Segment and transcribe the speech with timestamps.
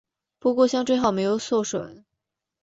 [0.39, 2.03] 不过香椎号没有受损。